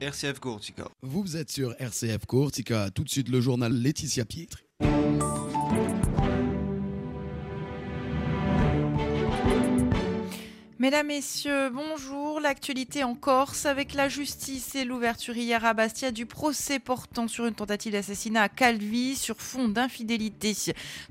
RCF 0.00 0.38
Courtica. 0.38 0.84
Vous 1.02 1.36
êtes 1.36 1.50
sur 1.50 1.74
RCF 1.80 2.24
Courtica, 2.24 2.88
tout 2.94 3.02
de 3.02 3.08
suite 3.08 3.28
le 3.28 3.40
journal 3.40 3.72
Laetitia 3.72 4.24
Pietri. 4.24 4.62
Mesdames, 10.78 11.08
Messieurs, 11.08 11.70
bonjour. 11.70 12.27
L'actualité 12.40 13.02
en 13.02 13.14
Corse 13.14 13.66
avec 13.66 13.94
la 13.94 14.08
justice 14.08 14.74
et 14.76 14.84
l'ouverture 14.84 15.36
hier 15.36 15.64
à 15.64 15.74
Bastia 15.74 16.12
du 16.12 16.24
procès 16.24 16.78
portant 16.78 17.26
sur 17.26 17.46
une 17.46 17.54
tentative 17.54 17.92
d'assassinat 17.92 18.42
à 18.42 18.48
Calvi 18.48 19.16
sur 19.16 19.38
fond 19.38 19.68
d'infidélité. 19.68 20.54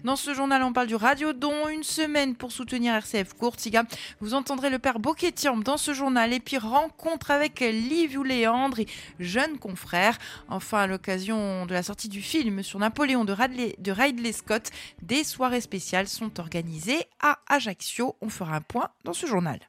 Dans 0.04 0.16
ce 0.16 0.34
journal, 0.34 0.64
on 0.64 0.72
parle 0.72 0.88
du 0.88 0.96
Radio 0.96 1.34
Don, 1.34 1.68
une 1.68 1.84
semaine 1.84 2.36
pour 2.36 2.52
soutenir 2.52 2.96
RCF 2.96 3.34
Courtiga. 3.34 3.84
Vous 4.22 4.34
entendrez 4.34 4.70
le 4.70 4.80
père 4.80 5.00
Boquetiam 5.00 5.64
dans 5.64 5.78
ce 5.78 5.94
journal 5.94 6.32
et 6.32 6.40
puis 6.40 6.58
rencontre 6.58 7.30
avec 7.30 7.60
Liviu 7.60 8.24
Léandre 8.24 8.80
jeune 9.20 9.60
confrère. 9.60 10.18
Enfin, 10.48 10.80
à 10.80 10.88
l'occasion 10.88 11.66
de 11.66 11.74
la 11.74 11.84
sortie 11.84 12.10
du 12.10 12.22
film 12.22 12.64
sur 12.64 12.80
Napoléon 12.80 13.26
de 13.26 13.34
Ridley 13.92 14.32
Scott, 14.32 14.70
des 15.02 15.24
soirées 15.24 15.62
spéciales 15.62 16.08
sont 16.08 16.40
organisées 16.40 17.06
à 17.22 17.40
Ajaccio. 17.48 18.16
On 18.22 18.30
fera 18.30 18.56
un 18.56 18.62
point 18.62 18.90
dans 19.04 19.14
ce 19.14 19.28
journal. 19.28 19.60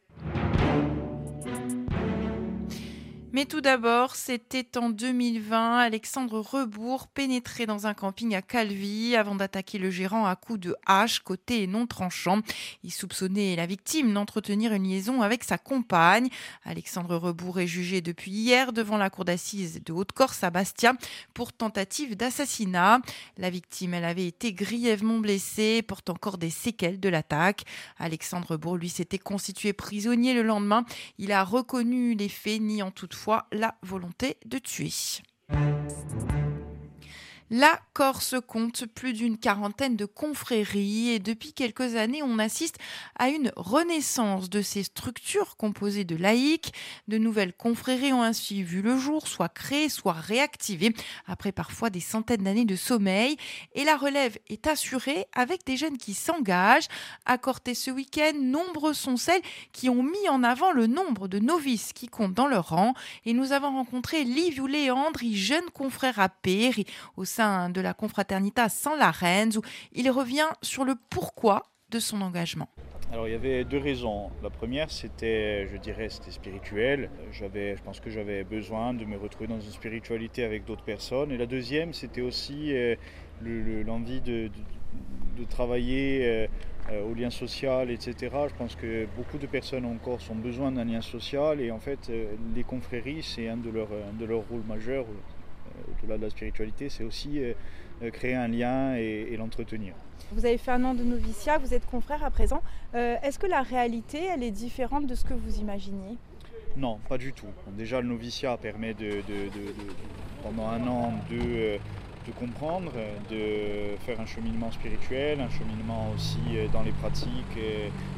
Mais 3.38 3.46
tout 3.46 3.60
d'abord, 3.60 4.16
c'était 4.16 4.76
en 4.78 4.90
2020, 4.90 5.78
Alexandre 5.78 6.40
Rebourg 6.40 7.06
pénétrait 7.06 7.66
dans 7.66 7.86
un 7.86 7.94
camping 7.94 8.34
à 8.34 8.42
Calvi 8.42 9.14
avant 9.14 9.36
d'attaquer 9.36 9.78
le 9.78 9.92
gérant 9.92 10.26
à 10.26 10.34
coups 10.34 10.58
de 10.58 10.74
hache, 10.86 11.20
côté 11.20 11.62
et 11.62 11.68
non 11.68 11.86
tranchant. 11.86 12.40
Il 12.82 12.92
soupçonnait 12.92 13.54
la 13.54 13.66
victime 13.66 14.12
d'entretenir 14.12 14.72
une 14.72 14.88
liaison 14.88 15.22
avec 15.22 15.44
sa 15.44 15.56
compagne. 15.56 16.30
Alexandre 16.64 17.16
Rebourg 17.16 17.60
est 17.60 17.68
jugé 17.68 18.00
depuis 18.00 18.32
hier 18.32 18.72
devant 18.72 18.96
la 18.96 19.08
cour 19.08 19.24
d'assises 19.24 19.82
de 19.84 19.92
Haute-Corse 19.92 20.42
à 20.42 20.50
Bastia 20.50 20.94
pour 21.32 21.52
tentative 21.52 22.16
d'assassinat. 22.16 22.98
La 23.36 23.50
victime, 23.50 23.94
elle 23.94 24.04
avait 24.04 24.26
été 24.26 24.52
grièvement 24.52 25.18
blessée 25.20 25.82
porte 25.82 26.10
encore 26.10 26.38
des 26.38 26.50
séquelles 26.50 26.98
de 26.98 27.08
l'attaque. 27.08 27.66
Alexandre 27.98 28.50
Rebourg, 28.50 28.78
lui, 28.78 28.88
s'était 28.88 29.16
constitué 29.16 29.72
prisonnier 29.72 30.34
le 30.34 30.42
lendemain. 30.42 30.84
Il 31.18 31.30
a 31.30 31.44
reconnu 31.44 32.16
les 32.16 32.28
faits, 32.28 32.60
niant 32.60 32.90
la 33.52 33.76
volonté 33.82 34.38
de 34.46 34.58
tuer. 34.58 35.22
La 37.50 37.80
Corse 37.94 38.34
compte 38.46 38.84
plus 38.84 39.14
d'une 39.14 39.38
quarantaine 39.38 39.96
de 39.96 40.04
confréries 40.04 41.08
et 41.08 41.18
depuis 41.18 41.54
quelques 41.54 41.96
années, 41.96 42.22
on 42.22 42.38
assiste 42.38 42.76
à 43.18 43.30
une 43.30 43.52
renaissance 43.56 44.50
de 44.50 44.60
ces 44.60 44.82
structures 44.82 45.56
composées 45.56 46.04
de 46.04 46.14
laïcs. 46.14 46.74
De 47.08 47.16
nouvelles 47.16 47.54
confréries 47.54 48.12
ont 48.12 48.22
ainsi 48.22 48.62
vu 48.62 48.82
le 48.82 48.98
jour, 48.98 49.26
soit 49.26 49.48
créées, 49.48 49.88
soit 49.88 50.12
réactivées, 50.12 50.92
après 51.26 51.50
parfois 51.50 51.88
des 51.88 52.00
centaines 52.00 52.44
d'années 52.44 52.66
de 52.66 52.76
sommeil. 52.76 53.38
Et 53.72 53.84
la 53.84 53.96
relève 53.96 54.36
est 54.48 54.66
assurée 54.66 55.26
avec 55.32 55.64
des 55.64 55.78
jeunes 55.78 55.96
qui 55.96 56.12
s'engagent. 56.12 56.88
À 57.24 57.38
Corté 57.38 57.74
ce 57.74 57.90
week-end, 57.90 58.32
nombreux 58.38 58.92
sont 58.92 59.16
celles 59.16 59.42
qui 59.72 59.88
ont 59.88 60.02
mis 60.02 60.28
en 60.28 60.44
avant 60.44 60.70
le 60.70 60.86
nombre 60.86 61.28
de 61.28 61.38
novices 61.38 61.94
qui 61.94 62.08
comptent 62.08 62.34
dans 62.34 62.46
leur 62.46 62.68
rang. 62.68 62.92
Et 63.24 63.32
nous 63.32 63.52
avons 63.52 63.70
rencontré 63.70 64.24
Liviu 64.24 64.68
Léandre, 64.68 65.20
jeune 65.32 65.70
confrère 65.72 66.20
à 66.20 66.28
Péry, 66.28 66.84
au 67.16 67.24
de 67.38 67.80
la 67.80 67.94
confraternita 67.94 68.68
San 68.68 68.98
Larenz, 68.98 69.56
où 69.56 69.62
il 69.92 70.10
revient 70.10 70.48
sur 70.62 70.84
le 70.84 70.94
pourquoi 71.08 71.62
de 71.90 72.00
son 72.00 72.20
engagement. 72.20 72.68
Alors 73.10 73.26
il 73.26 73.30
y 73.30 73.34
avait 73.34 73.64
deux 73.64 73.78
raisons. 73.78 74.30
La 74.42 74.50
première, 74.50 74.90
c'était, 74.90 75.66
je 75.68 75.76
dirais, 75.78 76.08
c'était 76.10 76.30
spirituel. 76.30 77.08
J'avais, 77.32 77.76
je 77.76 77.82
pense 77.82 78.00
que 78.00 78.10
j'avais 78.10 78.44
besoin 78.44 78.92
de 78.92 79.04
me 79.04 79.16
retrouver 79.16 79.46
dans 79.46 79.60
une 79.60 79.70
spiritualité 79.70 80.44
avec 80.44 80.66
d'autres 80.66 80.82
personnes. 80.82 81.32
Et 81.32 81.38
la 81.38 81.46
deuxième, 81.46 81.94
c'était 81.94 82.20
aussi 82.20 82.74
euh, 82.74 82.96
l'envie 83.86 84.20
de, 84.20 84.50
travailler 85.48 86.26
euh, 86.26 86.46
euh, 86.90 87.10
au 87.10 87.14
lien 87.14 87.30
social, 87.30 87.90
etc. 87.90 88.16
Je 88.48 88.54
pense 88.54 88.74
que 88.74 89.06
beaucoup 89.16 89.38
de 89.38 89.46
personnes 89.46 89.86
encore 89.86 90.18
ont 90.30 90.34
besoin 90.34 90.72
d'un 90.72 90.84
lien 90.84 91.00
social 91.00 91.60
et 91.62 91.70
en 91.70 91.78
fait, 91.78 92.10
les 92.54 92.64
confréries, 92.64 93.22
c'est 93.22 93.48
un 93.48 93.56
leurs 93.56 93.88
de 94.18 94.24
leurs 94.26 94.46
rôles 94.48 94.64
majeurs 94.66 95.06
au-delà 96.02 96.18
de 96.18 96.22
la 96.22 96.30
spiritualité, 96.30 96.88
c'est 96.88 97.04
aussi 97.04 97.42
euh, 97.42 97.52
euh, 98.02 98.10
créer 98.10 98.34
un 98.34 98.48
lien 98.48 98.94
et, 98.94 99.36
l'entretenir. 99.36 99.94
Vous 100.32 100.44
avez 100.44 100.58
fait 100.58 100.72
un 100.72 100.84
an 100.84 100.94
de 100.94 101.04
noviciat, 101.04 101.58
vous 101.58 101.74
êtes 101.74 101.86
confrère 101.86 102.24
à 102.24 102.30
présent. 102.30 102.62
Euh, 102.94 103.16
est-ce 103.22 103.38
que 103.38 103.46
la 103.46 103.62
réalité, 103.62 104.24
elle 104.24 104.42
est 104.42 104.50
différente 104.50 105.06
de 105.06 105.14
ce 105.14 105.24
que 105.24 105.34
vous 105.34 105.58
imaginiez? 105.58 106.16
Non, 106.76 106.98
pas 107.08 107.18
du 107.18 107.32
tout. 107.32 107.46
déjà, 107.76 108.00
le 108.00 108.08
noviciat 108.08 108.56
permet 108.56 108.94
de, 108.94 109.22
pendant 110.42 110.68
un 110.68 110.86
an 110.86 111.12
de, 111.30 111.78
comprendre, 112.38 112.92
de 113.30 113.96
faire 114.04 114.20
un 114.20 114.26
cheminement 114.26 114.70
spirituel, 114.70 115.40
un 115.40 115.48
cheminement 115.48 116.10
aussi 116.14 116.38
dans 116.72 116.82
les 116.82 116.92
pratiques, 116.92 117.58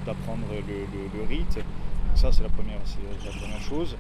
d'apprendre 0.04 0.44
le, 0.50 1.24
rite. 1.24 1.60
Ça, 2.16 2.32
c'est 2.32 2.42
la 2.42 2.48
première 2.48 2.80
chose. 3.60 3.96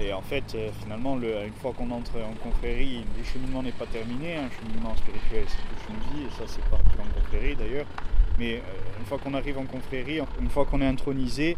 Et 0.00 0.12
en 0.12 0.22
fait, 0.22 0.44
euh, 0.54 0.70
finalement, 0.82 1.16
une 1.16 1.52
fois 1.52 1.72
qu'on 1.72 1.90
entre 1.90 2.20
en 2.20 2.34
confrérie, 2.42 3.04
le 3.16 3.24
cheminement 3.24 3.62
n'est 3.62 3.72
pas 3.72 3.86
terminé. 3.86 4.36
Un 4.36 4.50
cheminement 4.50 4.94
spirituel, 4.96 5.44
c'est 5.46 5.56
toute 5.68 5.88
une 5.88 6.18
vie, 6.18 6.26
et 6.26 6.30
ça, 6.30 6.44
c'est 6.46 6.64
pas 6.64 6.78
que 6.78 7.00
en 7.00 7.20
confrérie 7.20 7.54
d'ailleurs. 7.54 7.86
Mais 8.38 8.56
euh, 8.56 8.98
une 8.98 9.06
fois 9.06 9.18
qu'on 9.18 9.34
arrive 9.34 9.58
en 9.58 9.64
confrérie, 9.64 10.18
une 10.40 10.50
fois 10.50 10.64
qu'on 10.64 10.80
est 10.80 10.86
intronisé, 10.86 11.56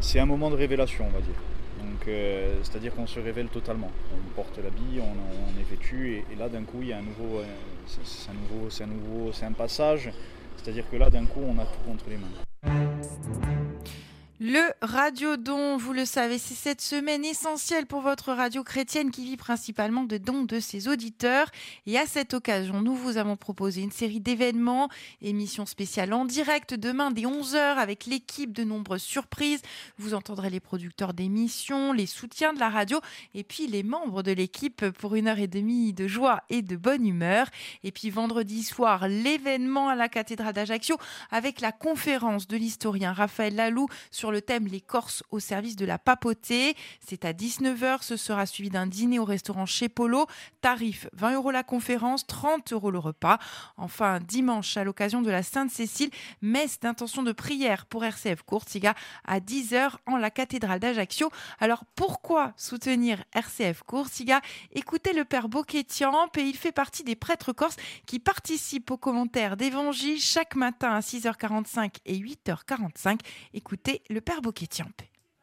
c'est 0.00 0.18
un 0.18 0.26
moment 0.26 0.50
de 0.50 0.56
révélation, 0.56 1.06
on 1.06 1.12
va 1.12 1.20
dire. 1.20 1.34
Donc, 1.78 2.08
euh, 2.08 2.58
c'est-à-dire 2.64 2.92
qu'on 2.94 3.06
se 3.06 3.20
révèle 3.20 3.46
totalement. 3.48 3.92
On 4.12 4.34
porte 4.34 4.58
l'habit, 4.58 5.00
on, 5.00 5.04
on, 5.04 5.60
est 5.60 5.70
vêtu, 5.70 6.24
et, 6.32 6.36
là, 6.36 6.48
d'un 6.48 6.64
coup, 6.64 6.78
il 6.82 6.88
y 6.88 6.92
a 6.92 6.98
un 6.98 7.02
nouveau, 7.02 7.42
c'est 7.86 8.30
un 8.30 8.34
nouveau, 8.34 8.70
c'est 8.70 8.84
un 8.84 8.88
nouveau, 8.88 9.32
c'est 9.32 9.46
un 9.46 9.52
passage. 9.52 10.10
C'est-à-dire 10.56 10.90
que 10.90 10.96
là, 10.96 11.10
d'un 11.10 11.26
coup, 11.26 11.42
on 11.46 11.56
a 11.60 11.64
tout 11.64 11.90
entre 11.92 12.10
les 12.10 12.16
mains. 12.16 12.47
Le 14.50 14.72
Radio 14.80 15.36
Don, 15.36 15.76
vous 15.76 15.92
le 15.92 16.06
savez, 16.06 16.38
c'est 16.38 16.54
cette 16.54 16.80
semaine 16.80 17.22
essentielle 17.22 17.84
pour 17.84 18.00
votre 18.00 18.32
radio 18.32 18.64
chrétienne 18.64 19.10
qui 19.10 19.22
vit 19.22 19.36
principalement 19.36 20.04
de 20.04 20.16
dons 20.16 20.44
de 20.44 20.58
ses 20.58 20.88
auditeurs. 20.88 21.50
Et 21.84 21.98
à 21.98 22.06
cette 22.06 22.32
occasion, 22.32 22.80
nous 22.80 22.94
vous 22.94 23.18
avons 23.18 23.36
proposé 23.36 23.82
une 23.82 23.92
série 23.92 24.20
d'événements, 24.20 24.88
émission 25.20 25.66
spéciale 25.66 26.14
en 26.14 26.24
direct 26.24 26.72
demain 26.72 27.10
dès 27.10 27.24
11h 27.24 27.76
avec 27.76 28.06
l'équipe 28.06 28.54
de 28.54 28.64
nombreuses 28.64 29.02
surprises. 29.02 29.60
Vous 29.98 30.14
entendrez 30.14 30.48
les 30.48 30.60
producteurs 30.60 31.12
d'émissions, 31.12 31.92
les 31.92 32.06
soutiens 32.06 32.54
de 32.54 32.58
la 32.58 32.70
radio 32.70 33.02
et 33.34 33.44
puis 33.44 33.66
les 33.66 33.82
membres 33.82 34.22
de 34.22 34.32
l'équipe 34.32 34.88
pour 34.92 35.14
une 35.14 35.28
heure 35.28 35.40
et 35.40 35.46
demie 35.46 35.92
de 35.92 36.06
joie 36.06 36.40
et 36.48 36.62
de 36.62 36.76
bonne 36.76 37.06
humeur. 37.06 37.48
Et 37.84 37.92
puis 37.92 38.08
vendredi 38.08 38.62
soir, 38.62 39.08
l'événement 39.08 39.90
à 39.90 39.94
la 39.94 40.08
cathédrale 40.08 40.54
d'Ajaccio 40.54 40.96
avec 41.30 41.60
la 41.60 41.70
conférence 41.70 42.48
de 42.48 42.56
l'historien 42.56 43.12
Raphaël 43.12 43.54
Lalou 43.54 43.88
sur 44.10 44.30
le 44.30 44.37
thème 44.40 44.66
Les 44.66 44.80
Corses 44.80 45.22
au 45.30 45.40
service 45.40 45.76
de 45.76 45.84
la 45.84 45.98
papauté. 45.98 46.76
C'est 47.06 47.24
à 47.24 47.32
19h. 47.32 48.02
Ce 48.02 48.16
sera 48.16 48.46
suivi 48.46 48.70
d'un 48.70 48.86
dîner 48.86 49.18
au 49.18 49.24
restaurant 49.24 49.66
chez 49.66 49.88
Polo. 49.88 50.26
Tarif 50.60 51.08
20 51.12 51.34
euros 51.34 51.50
la 51.50 51.62
conférence, 51.62 52.26
30 52.26 52.72
euros 52.72 52.90
le 52.90 52.98
repas. 52.98 53.38
Enfin, 53.76 54.20
dimanche, 54.20 54.76
à 54.76 54.84
l'occasion 54.84 55.22
de 55.22 55.30
la 55.30 55.42
Sainte-Cécile, 55.42 56.10
messe 56.42 56.80
d'intention 56.80 57.22
de 57.22 57.32
prière 57.32 57.86
pour 57.86 58.04
RCF 58.04 58.42
Courtiga 58.42 58.94
à 59.24 59.40
10h 59.40 59.92
en 60.06 60.16
la 60.16 60.30
cathédrale 60.30 60.80
d'Ajaccio. 60.80 61.30
Alors 61.58 61.84
pourquoi 61.94 62.52
soutenir 62.56 63.24
RCF 63.32 63.82
Courtiga? 63.82 64.40
Écoutez 64.72 65.12
le 65.12 65.24
père 65.24 65.48
Boquetiamp 65.48 66.30
et 66.36 66.42
il 66.42 66.56
fait 66.56 66.72
partie 66.72 67.04
des 67.04 67.16
prêtres 67.16 67.52
corses 67.52 67.76
qui 68.06 68.18
participent 68.18 68.90
aux 68.90 68.96
commentaires 68.96 69.56
d'évangile 69.56 70.20
chaque 70.20 70.54
matin 70.56 70.92
à 70.92 71.00
6h45 71.00 71.96
et 72.06 72.18
8h45. 72.18 73.20
Écoutez 73.54 74.02
le 74.08 74.20
père 74.28 74.40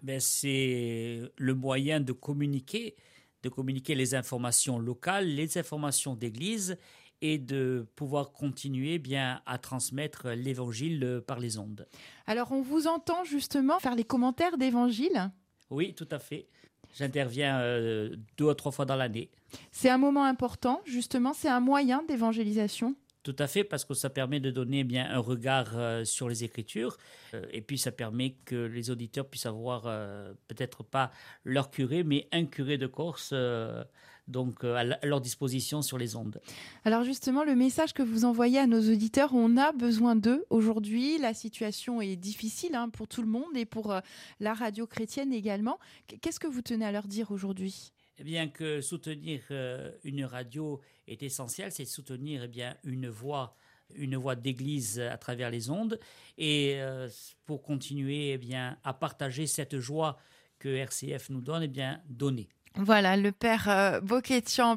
ben, 0.03 0.19
C'est 0.19 1.22
le 1.38 1.53
moyen 1.56 2.00
de 2.00 2.12
communiquer, 2.12 2.96
de 3.41 3.50
communiquer 3.50 3.96
les 3.96 4.13
informations 4.13 4.78
locales, 4.78 5.26
les 5.26 5.58
informations 5.58 6.14
d'église 6.14 6.78
et 7.22 7.40
de 7.40 7.87
pouvoir 7.96 8.32
continuer 8.32 8.99
bien 8.99 9.41
à 9.47 9.58
transmettre 9.58 10.29
l'évangile 10.29 11.23
par 11.26 11.40
les 11.40 11.58
ondes. 11.58 11.87
Alors 12.28 12.52
on 12.52 12.61
vous 12.61 12.85
entend 12.85 13.23
justement 13.23 13.79
faire 13.79 13.96
les 13.96 14.03
commentaires 14.03 14.58
d'évangile 14.58 15.32
Oui, 15.72 15.96
tout 15.96 16.08
à 16.11 16.20
fait. 16.20 16.47
J'interviens 16.93 17.59
euh, 17.61 18.16
deux 18.37 18.46
ou 18.46 18.53
trois 18.53 18.72
fois 18.72 18.85
dans 18.85 18.96
l'année. 18.96 19.32
C'est 19.72 19.90
un 19.90 19.97
moment 19.97 20.26
important, 20.26 20.82
justement, 20.85 21.34
c'est 21.34 21.49
un 21.49 21.59
moyen 21.59 22.03
d'évangélisation 22.03 22.96
tout 23.25 23.35
à 23.39 23.47
fait, 23.47 23.63
parce 23.63 23.85
que 23.85 23.95
ça 23.95 24.11
permet 24.11 24.39
de 24.39 24.51
donner 24.51 24.83
bien 24.83 25.09
un 25.09 25.17
regard 25.17 25.72
euh, 25.73 26.05
sur 26.05 26.29
les 26.29 26.43
Écritures, 26.43 26.95
euh, 27.33 27.43
et 27.51 27.61
puis 27.61 27.79
ça 27.79 27.91
permet 27.91 28.35
que 28.45 28.67
les 28.67 28.91
auditeurs 28.91 29.25
puissent 29.25 29.47
avoir 29.47 29.85
euh, 29.87 30.31
peut-être 30.47 30.83
pas 30.83 31.11
leur 31.43 31.72
curé, 31.72 32.03
mais 32.03 32.27
un 32.31 32.45
curé 32.45 32.77
de 32.77 32.85
Corse. 32.85 33.33
donc 34.27 34.63
à 34.63 34.83
leur 35.05 35.22
disposition 35.22 35.81
sur 35.81 35.97
les 35.97 36.16
ondes. 36.16 36.39
Alors 36.83 37.03
justement, 37.03 37.43
le 37.43 37.55
message 37.55 37.93
que 37.93 38.03
vous 38.03 38.25
envoyez 38.25 38.59
à 38.59 38.67
nos 38.67 38.81
auditeurs, 38.81 39.33
on 39.33 39.57
a 39.57 39.72
besoin 39.72 40.16
d'eux 40.16 40.45
aujourd'hui. 40.51 41.17
La 41.17 41.33
situation 41.33 42.01
est 42.01 42.16
difficile 42.16 42.75
hein, 42.75 42.89
pour 42.89 43.07
tout 43.07 43.23
le 43.23 43.27
monde 43.27 43.55
et 43.55 43.66
pour 43.66 43.95
la 44.39 44.53
radio 44.53 44.85
chrétienne 44.85 45.33
également. 45.33 45.79
Qu'est-ce 46.22 46.39
que 46.39 46.47
vous 46.47 46.61
tenez 46.61 46.85
à 46.85 46.91
leur 46.91 47.07
dire 47.07 47.31
aujourd'hui? 47.31 47.91
Eh 48.17 48.23
bien 48.23 48.47
que 48.47 48.82
soutenir 48.82 49.41
euh, 49.52 49.91
une 50.03 50.26
radio 50.26 50.82
est 51.08 51.23
essentiel, 51.23 51.72
c'est 51.72 51.85
soutenir 51.85 52.44
eh 52.44 52.47
bien 52.47 52.76
une 52.84 53.09
voix 53.09 53.56
une 53.94 54.16
voix 54.16 54.35
d'église 54.35 55.00
à 55.00 55.17
travers 55.17 55.52
les 55.52 55.70
ondes 55.70 56.00
et 56.40 56.78
euh, 56.78 57.08
pour 57.46 57.62
continuer 57.62 58.32
eh 58.32 58.38
bien 58.38 58.78
à 58.84 58.94
partager 58.94 59.46
cette 59.46 59.79
joie 59.79 60.17
que 60.58 60.70
RCF 60.70 61.29
nous 61.29 61.41
donne 61.41 61.64
eh 61.64 61.67
bien 61.67 62.02
donner. 62.09 62.50
Voilà, 62.78 63.16
le 63.16 63.32
père 63.32 63.70
euh, 63.70 64.02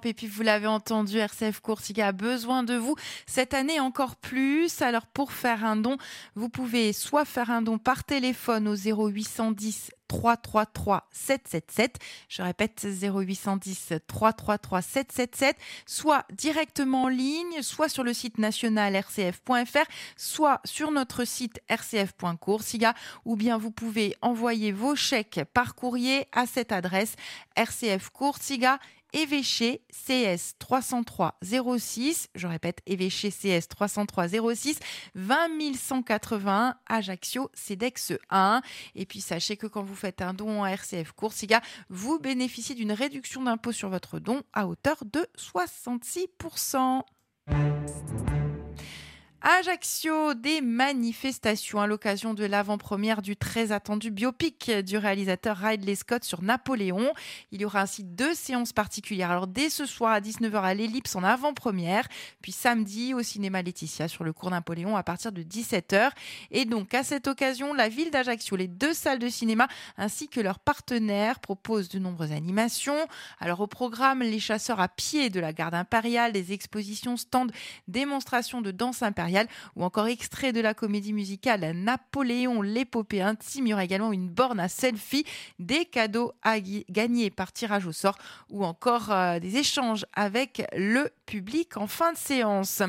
et 0.04 0.14
puis 0.14 0.26
vous 0.28 0.42
l'avez 0.42 0.68
entendu, 0.68 1.18
RCF 1.18 1.60
Coursiga 1.60 2.08
a 2.08 2.12
besoin 2.12 2.62
de 2.62 2.74
vous 2.74 2.94
cette 3.26 3.54
année 3.54 3.80
encore 3.80 4.14
plus. 4.14 4.82
Alors 4.82 5.06
pour 5.06 5.32
faire 5.32 5.64
un 5.64 5.76
don, 5.76 5.96
vous 6.36 6.48
pouvez 6.48 6.92
soit 6.92 7.24
faire 7.24 7.50
un 7.50 7.62
don 7.62 7.78
par 7.78 8.04
téléphone 8.04 8.68
au 8.68 8.76
0810 8.76 9.90
333 10.08 11.06
777. 11.12 11.98
Je 12.28 12.42
répète 12.42 12.86
0810 13.00 13.92
333 14.06 14.82
777, 14.82 15.56
soit 15.86 16.24
directement 16.32 17.04
en 17.04 17.08
ligne, 17.08 17.62
soit 17.62 17.88
sur 17.88 18.04
le 18.04 18.12
site 18.12 18.38
national 18.38 18.96
rcf.fr, 18.96 19.86
soit 20.16 20.60
sur 20.64 20.90
notre 20.90 21.24
site 21.24 21.60
rcf.coursiga, 21.70 22.94
ou 23.24 23.36
bien 23.36 23.58
vous 23.58 23.70
pouvez 23.70 24.16
envoyer 24.22 24.72
vos 24.72 24.96
chèques 24.96 25.40
par 25.54 25.74
courrier 25.74 26.26
à 26.32 26.46
cette 26.46 26.72
adresse 26.72 27.14
RCF 27.56 28.10
Coursiga 28.10 28.78
évêché 29.12 29.82
CS 29.90 30.54
303 30.58 31.38
06, 31.78 32.28
je 32.34 32.46
répète 32.46 32.80
évêché 32.86 33.30
CS 33.30 33.68
303 33.68 34.28
06, 34.54 34.78
20 35.14 35.74
181 35.74 36.76
Ajaccio 36.86 37.50
CEDEX 37.54 38.12
1. 38.30 38.62
Et 38.94 39.06
puis 39.06 39.20
sachez 39.20 39.56
que 39.56 39.66
quand 39.66 39.82
vous 39.82 39.94
faites 39.94 40.22
un 40.22 40.34
don 40.34 40.62
à 40.62 40.70
RCF 40.70 41.12
Coursiga, 41.12 41.60
vous 41.88 42.18
bénéficiez 42.18 42.74
d'une 42.74 42.92
réduction 42.92 43.42
d'impôt 43.42 43.72
sur 43.72 43.88
votre 43.88 44.18
don 44.18 44.42
à 44.52 44.66
hauteur 44.66 45.04
de 45.04 45.26
66%. 45.36 47.02
Ajaccio, 49.40 50.34
des 50.34 50.60
manifestations 50.60 51.80
à 51.80 51.86
l'occasion 51.86 52.34
de 52.34 52.44
l'avant-première 52.44 53.22
du 53.22 53.36
très 53.36 53.70
attendu 53.70 54.10
biopic 54.10 54.68
du 54.84 54.98
réalisateur 54.98 55.56
Ridley 55.56 55.94
Scott 55.94 56.24
sur 56.24 56.42
Napoléon. 56.42 57.12
Il 57.52 57.60
y 57.60 57.64
aura 57.64 57.82
ainsi 57.82 58.02
deux 58.02 58.34
séances 58.34 58.72
particulières. 58.72 59.30
Alors 59.30 59.46
dès 59.46 59.70
ce 59.70 59.86
soir 59.86 60.12
à 60.12 60.20
19h 60.20 60.60
à 60.60 60.74
l'Ellipse 60.74 61.14
en 61.14 61.22
avant-première, 61.22 62.08
puis 62.42 62.50
samedi 62.50 63.14
au 63.14 63.22
cinéma 63.22 63.62
Laetitia 63.62 64.08
sur 64.08 64.24
le 64.24 64.32
cours 64.32 64.50
Napoléon 64.50 64.96
à 64.96 65.04
partir 65.04 65.30
de 65.30 65.44
17h. 65.44 66.10
Et 66.50 66.64
donc 66.64 66.92
à 66.92 67.04
cette 67.04 67.28
occasion, 67.28 67.74
la 67.74 67.88
ville 67.88 68.10
d'Ajaccio, 68.10 68.56
les 68.56 68.66
deux 68.66 68.92
salles 68.92 69.20
de 69.20 69.28
cinéma 69.28 69.68
ainsi 69.96 70.26
que 70.26 70.40
leurs 70.40 70.58
partenaires 70.58 71.38
proposent 71.38 71.88
de 71.90 72.00
nombreuses 72.00 72.32
animations. 72.32 73.06
Alors 73.38 73.60
au 73.60 73.68
programme, 73.68 74.20
les 74.20 74.40
chasseurs 74.40 74.80
à 74.80 74.88
pied 74.88 75.30
de 75.30 75.38
la 75.38 75.52
garde 75.52 75.74
impériale, 75.74 76.32
des 76.32 76.52
expositions, 76.52 77.16
stands, 77.16 77.46
démonstrations 77.86 78.62
de 78.62 78.72
danse 78.72 79.04
impériale 79.04 79.27
ou 79.76 79.84
encore 79.84 80.06
extrait 80.06 80.52
de 80.52 80.60
la 80.60 80.74
comédie 80.74 81.12
musicale 81.12 81.72
Napoléon 81.74 82.62
l'épopée 82.62 83.22
intime. 83.22 83.66
Il 83.66 83.70
y 83.70 83.72
aura 83.72 83.84
également 83.84 84.12
une 84.12 84.28
borne 84.28 84.60
à 84.60 84.68
selfie, 84.68 85.24
des 85.58 85.84
cadeaux 85.84 86.32
à 86.42 86.60
gagner 86.60 87.30
par 87.30 87.52
tirage 87.52 87.86
au 87.86 87.92
sort 87.92 88.18
ou 88.50 88.64
encore 88.64 89.10
euh, 89.10 89.38
des 89.38 89.56
échanges 89.56 90.06
avec 90.12 90.62
le 90.76 91.10
public 91.26 91.76
en 91.76 91.86
fin 91.86 92.12
de 92.12 92.18
séance. 92.18 92.82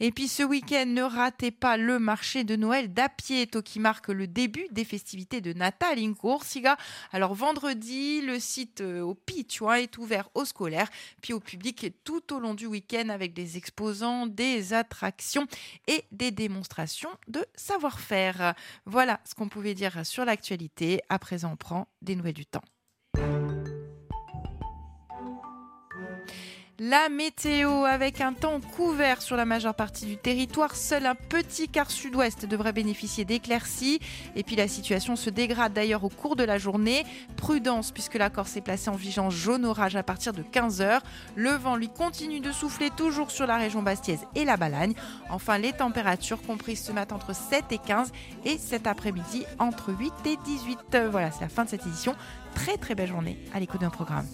Et 0.00 0.10
puis 0.12 0.28
ce 0.28 0.42
week-end, 0.42 0.84
ne 0.86 1.02
ratez 1.02 1.50
pas 1.50 1.76
le 1.76 1.98
marché 1.98 2.44
de 2.44 2.56
Noël 2.56 2.92
d'Apieto 2.92 3.62
qui 3.62 3.80
marque 3.80 4.08
le 4.08 4.26
début 4.26 4.66
des 4.70 4.84
festivités 4.84 5.40
de 5.40 5.52
Natal 5.52 5.98
in 5.98 6.14
Corsica. 6.14 6.76
Alors 7.12 7.34
vendredi, 7.34 8.20
le 8.20 8.38
site 8.38 8.80
euh, 8.80 9.00
au 9.00 9.14
Pitch 9.14 9.60
est 9.76 9.98
ouvert 9.98 10.28
aux 10.34 10.44
scolaires, 10.44 10.88
puis 11.22 11.32
au 11.32 11.40
public 11.40 11.92
tout 12.04 12.32
au 12.32 12.40
long 12.40 12.54
du 12.54 12.66
week-end 12.66 13.08
avec 13.08 13.32
des 13.32 13.56
exposants, 13.56 14.26
des 14.26 14.72
attractions 14.72 15.46
et 15.88 16.04
des 16.12 16.30
démonstrations 16.30 17.10
de 17.26 17.44
savoir-faire. 17.56 18.54
Voilà 18.86 19.18
ce 19.24 19.34
qu'on 19.34 19.48
pouvait 19.48 19.74
dire 19.74 20.06
sur 20.06 20.24
l'actualité. 20.24 21.00
À 21.08 21.18
présent, 21.18 21.50
on 21.54 21.56
prend 21.56 21.88
des 22.02 22.14
nouvelles 22.14 22.34
du 22.34 22.46
temps. 22.46 22.62
La 26.80 27.08
météo 27.08 27.84
avec 27.86 28.20
un 28.20 28.32
temps 28.32 28.60
couvert 28.60 29.20
sur 29.20 29.34
la 29.34 29.44
majeure 29.44 29.74
partie 29.74 30.06
du 30.06 30.16
territoire. 30.16 30.76
Seul 30.76 31.06
un 31.06 31.16
petit 31.16 31.68
quart 31.68 31.90
sud-ouest 31.90 32.46
devrait 32.46 32.72
bénéficier 32.72 33.24
d'éclaircies. 33.24 33.98
Et 34.36 34.44
puis 34.44 34.54
la 34.54 34.68
situation 34.68 35.16
se 35.16 35.28
dégrade 35.28 35.72
d'ailleurs 35.72 36.04
au 36.04 36.08
cours 36.08 36.36
de 36.36 36.44
la 36.44 36.56
journée. 36.56 37.04
Prudence 37.36 37.90
puisque 37.90 38.14
la 38.14 38.30
Corse 38.30 38.56
est 38.56 38.60
placée 38.60 38.90
en 38.90 38.94
vigilance 38.94 39.34
jaune 39.34 39.64
orage 39.64 39.96
à 39.96 40.04
partir 40.04 40.32
de 40.32 40.44
15h. 40.44 41.00
Le 41.34 41.50
vent 41.50 41.74
lui 41.74 41.88
continue 41.88 42.38
de 42.38 42.52
souffler 42.52 42.90
toujours 42.90 43.32
sur 43.32 43.48
la 43.48 43.56
région 43.56 43.82
bastiaise 43.82 44.24
et 44.36 44.44
la 44.44 44.56
Balagne. 44.56 44.94
Enfin 45.30 45.58
les 45.58 45.72
températures 45.72 46.42
comprises 46.42 46.84
ce 46.84 46.92
matin 46.92 47.16
entre 47.16 47.34
7 47.34 47.72
et 47.72 47.78
15 47.78 48.12
et 48.44 48.56
cet 48.56 48.86
après-midi 48.86 49.46
entre 49.58 49.92
8 49.92 50.12
et 50.26 50.36
18. 50.44 50.96
Voilà, 51.10 51.32
c'est 51.32 51.40
la 51.40 51.48
fin 51.48 51.64
de 51.64 51.70
cette 51.70 51.84
édition. 51.88 52.14
Très 52.54 52.76
très 52.76 52.94
belle 52.94 53.08
journée 53.08 53.36
à 53.52 53.58
l'écoute 53.58 53.80
d'un 53.80 53.90
programme. 53.90 54.28